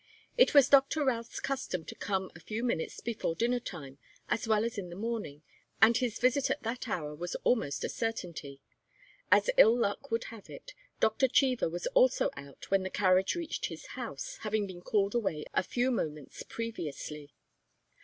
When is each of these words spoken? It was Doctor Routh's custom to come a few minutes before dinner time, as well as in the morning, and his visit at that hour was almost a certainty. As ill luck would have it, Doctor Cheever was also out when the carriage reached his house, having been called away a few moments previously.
It 0.35 0.55
was 0.55 0.67
Doctor 0.67 1.05
Routh's 1.05 1.39
custom 1.39 1.85
to 1.85 1.93
come 1.93 2.31
a 2.35 2.39
few 2.39 2.63
minutes 2.63 3.01
before 3.01 3.35
dinner 3.35 3.59
time, 3.59 3.99
as 4.29 4.47
well 4.47 4.65
as 4.65 4.79
in 4.79 4.89
the 4.89 4.95
morning, 4.95 5.43
and 5.79 5.95
his 5.95 6.17
visit 6.17 6.49
at 6.49 6.63
that 6.63 6.87
hour 6.89 7.13
was 7.13 7.35
almost 7.43 7.83
a 7.83 7.89
certainty. 7.89 8.59
As 9.31 9.51
ill 9.57 9.77
luck 9.77 10.09
would 10.09 10.23
have 10.33 10.49
it, 10.49 10.73
Doctor 10.99 11.27
Cheever 11.27 11.69
was 11.69 11.85
also 11.93 12.31
out 12.35 12.71
when 12.71 12.81
the 12.81 12.89
carriage 12.89 13.35
reached 13.35 13.67
his 13.67 13.85
house, 13.93 14.37
having 14.37 14.65
been 14.65 14.81
called 14.81 15.13
away 15.13 15.45
a 15.53 15.61
few 15.61 15.91
moments 15.91 16.41
previously. 16.41 17.35